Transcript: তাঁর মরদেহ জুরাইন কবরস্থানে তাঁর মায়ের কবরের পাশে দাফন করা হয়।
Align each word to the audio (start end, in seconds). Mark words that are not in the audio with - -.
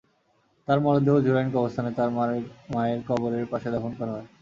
তাঁর 0.67 0.79
মরদেহ 0.79 1.15
জুরাইন 1.25 1.47
কবরস্থানে 1.51 1.91
তাঁর 1.97 2.09
মায়ের 2.71 2.99
কবরের 3.09 3.45
পাশে 3.51 3.67
দাফন 3.73 3.91
করা 3.99 4.11
হয়। 4.15 4.27